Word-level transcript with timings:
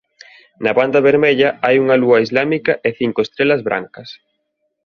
Na 0.63 0.71
banda 0.77 1.05
vermella 1.07 1.49
hai 1.65 1.75
unha 1.83 1.99
lúa 2.03 2.17
islámica 2.25 2.73
e 2.87 2.89
cinco 2.99 3.19
estrelas 3.25 3.61
brancas. 3.67 4.09